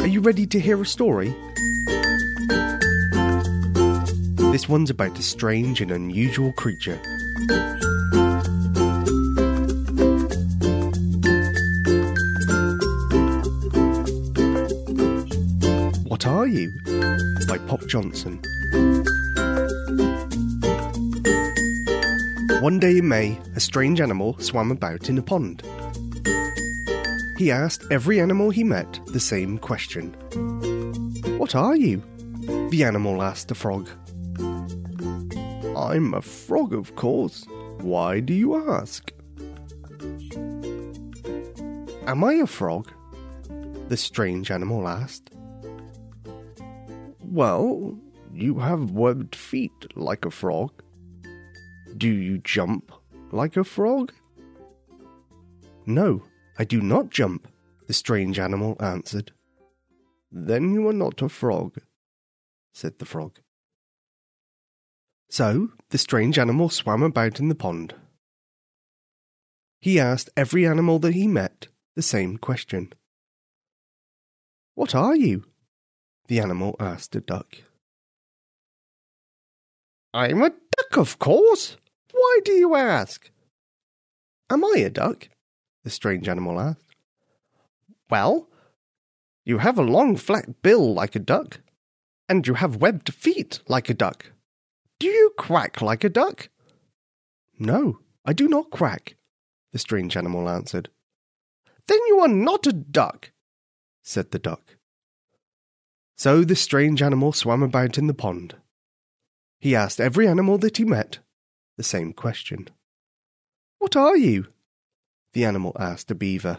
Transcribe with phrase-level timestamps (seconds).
[0.00, 1.34] Are you ready to hear a story?
[4.52, 6.98] This one's about a strange and unusual creature.
[16.06, 16.72] What Are You?
[17.48, 18.40] by Pop Johnson.
[22.62, 25.62] One day in May, a strange animal swam about in a pond.
[27.36, 30.12] He asked every animal he met the same question
[31.38, 32.04] What are you?
[32.70, 33.88] The animal asked the frog.
[35.76, 37.44] I'm a frog, of course.
[37.78, 39.10] Why do you ask?
[42.06, 42.92] Am I a frog?
[43.88, 45.30] The strange animal asked.
[47.24, 47.98] Well,
[48.32, 50.70] you have webbed feet like a frog.
[52.02, 52.90] Do you jump
[53.30, 54.12] like a frog?
[55.86, 56.24] No,
[56.58, 57.46] I do not jump,
[57.86, 59.30] the strange animal answered.
[60.28, 61.76] Then you are not a frog,
[62.74, 63.38] said the frog.
[65.30, 67.94] So the strange animal swam about in the pond.
[69.80, 72.92] He asked every animal that he met the same question.
[74.74, 75.44] What are you?
[76.26, 77.58] The animal asked a duck.
[80.12, 81.76] I'm a duck, of course.
[82.32, 83.30] Why do you ask?
[84.48, 85.28] Am I a duck?
[85.84, 86.96] The strange animal asked.
[88.08, 88.48] Well,
[89.44, 91.60] you have a long flat bill like a duck,
[92.30, 94.32] and you have webbed feet like a duck.
[94.98, 96.48] Do you quack like a duck?
[97.58, 99.16] No, I do not quack,
[99.72, 100.88] the strange animal answered.
[101.86, 103.30] Then you are not a duck,
[104.02, 104.76] said the duck.
[106.16, 108.56] So the strange animal swam about in the pond.
[109.60, 111.18] He asked every animal that he met
[111.76, 112.68] the same question.
[113.78, 114.46] What are you?
[115.32, 116.58] The animal asked a beaver.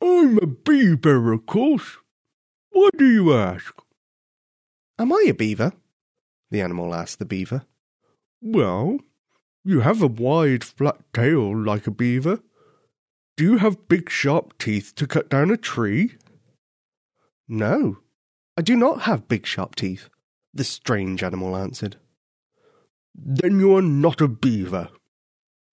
[0.00, 1.98] I'm a beaver, of course.
[2.70, 3.74] Why do you ask?
[4.98, 5.72] Am I a beaver?
[6.50, 7.64] The animal asked the beaver.
[8.40, 8.98] Well,
[9.64, 12.40] you have a wide, flat tail like a beaver.
[13.36, 16.16] Do you have big, sharp teeth to cut down a tree?
[17.48, 17.98] No,
[18.56, 20.08] I do not have big, sharp teeth,
[20.52, 21.96] the strange animal answered.
[23.14, 24.88] Then you are not a beaver,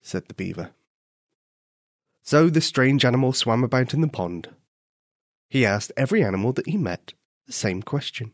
[0.01, 0.71] said the beaver.
[2.21, 4.49] So the strange animal swam about in the pond.
[5.49, 7.13] He asked every animal that he met
[7.47, 8.33] the same question.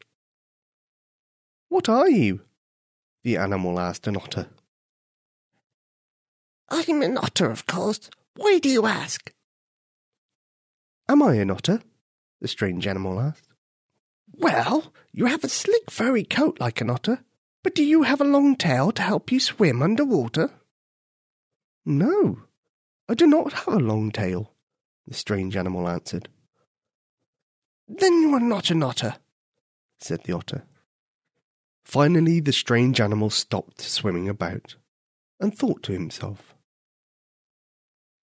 [1.70, 2.42] What are you?
[3.24, 4.50] The animal asked an otter.
[6.70, 8.10] I'm an otter, of course.
[8.36, 9.34] Why do you ask?
[11.08, 11.82] Am I an otter?
[12.42, 13.48] The strange animal asked.
[14.34, 17.24] Well, you have a slick furry coat like an otter,
[17.66, 20.52] but do you have a long tail to help you swim under water?
[21.84, 22.44] No,
[23.10, 24.52] I do not have a long tail,
[25.08, 26.30] the strange animal answered.
[27.88, 29.16] Then you are not an otter,
[30.00, 30.66] said the otter.
[31.84, 34.76] Finally, the strange animal stopped swimming about
[35.40, 36.54] and thought to himself,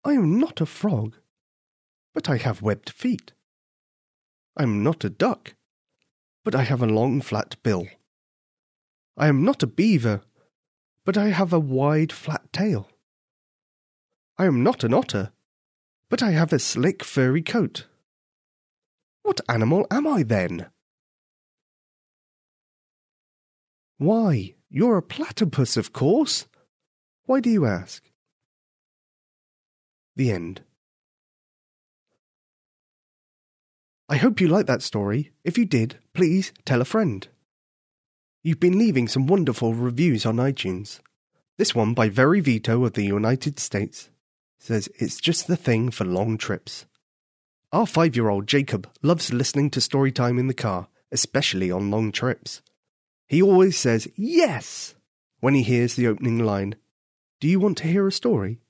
[0.04, 1.16] I am not a frog,
[2.12, 3.32] but I have webbed feet.
[4.54, 5.54] I am not a duck,
[6.44, 7.88] but I have a long flat bill.
[9.20, 10.22] I am not a beaver,
[11.04, 12.88] but I have a wide flat tail.
[14.38, 15.32] I am not an otter,
[16.08, 17.86] but I have a slick furry coat.
[19.22, 20.70] What animal am I then?
[23.98, 26.46] Why, you're a platypus, of course.
[27.26, 28.02] Why do you ask?
[30.16, 30.62] The end.
[34.08, 35.32] I hope you liked that story.
[35.44, 37.28] If you did, please tell a friend.
[38.42, 41.00] You've been leaving some wonderful reviews on iTunes.
[41.58, 44.08] This one by Very Vito of the United States
[44.58, 46.86] says it's just the thing for long trips.
[47.70, 51.90] Our five year old Jacob loves listening to story time in the car, especially on
[51.90, 52.62] long trips.
[53.28, 54.94] He always says yes
[55.40, 56.76] when he hears the opening line
[57.40, 58.60] Do you want to hear a story?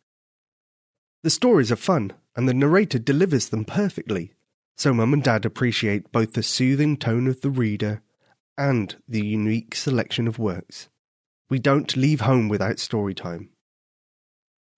[1.22, 4.32] The stories are fun, and the narrator delivers them perfectly,
[4.76, 8.02] so Mum and Dad appreciate both the soothing tone of the reader
[8.56, 10.88] and the unique selection of works.
[11.48, 13.50] We don't leave home without story time.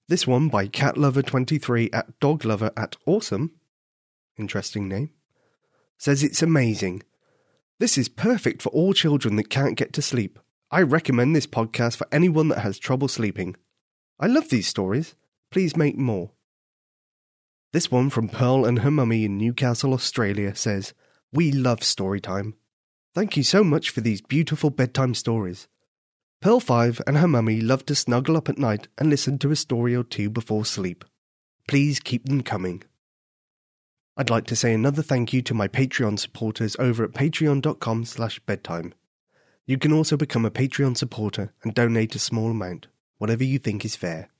[0.08, 3.52] This one by CatLover23 at DogLover at Awesome,
[4.38, 5.10] interesting name,
[5.98, 7.02] says it's amazing
[7.82, 10.38] this is perfect for all children that can't get to sleep.
[10.70, 13.56] I recommend this podcast for anyone that has trouble sleeping.
[14.20, 15.16] I love these stories.
[15.50, 16.30] Please make more.
[17.72, 20.94] This one from Pearl and her mummy in Newcastle, Australia says,
[21.32, 22.54] We love story time.
[23.14, 25.68] Thank you so much for these beautiful bedtime stories.
[26.40, 29.56] Pearl 5 and her mummy love to snuggle up at night and listen to a
[29.56, 31.04] story or two before sleep.
[31.68, 32.82] Please keep them coming.
[34.16, 38.38] I'd like to say another thank you to my Patreon supporters over at patreon.com slash
[38.40, 38.94] bedtime.
[39.66, 42.86] You can also become a Patreon supporter and donate a small amount,
[43.18, 44.30] whatever you think is fair.